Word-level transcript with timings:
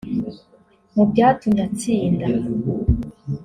Mu 0.95 1.03
byatumye 1.11 1.61
atsinda 1.67 2.25